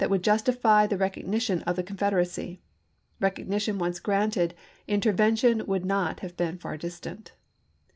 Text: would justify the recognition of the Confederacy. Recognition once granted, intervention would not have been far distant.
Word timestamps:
would 0.09 0.23
justify 0.23 0.87
the 0.87 0.97
recognition 0.97 1.61
of 1.67 1.75
the 1.75 1.83
Confederacy. 1.83 2.59
Recognition 3.19 3.77
once 3.77 3.99
granted, 3.99 4.55
intervention 4.87 5.63
would 5.67 5.85
not 5.85 6.21
have 6.21 6.35
been 6.35 6.57
far 6.57 6.75
distant. 6.75 7.33